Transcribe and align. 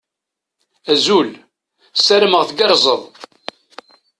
Azul. 0.91 1.29
Sarameɣ 2.05 2.41
tgerrzeḍ. 2.49 3.01